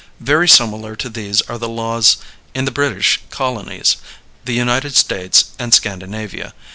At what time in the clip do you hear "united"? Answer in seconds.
4.53-4.95